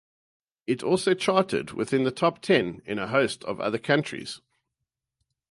[0.65, 4.41] It also charted within the top ten in a host of other countries.